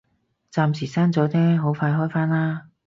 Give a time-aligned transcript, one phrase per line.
[0.51, 2.63] 暫時閂咗啫，好快開返啦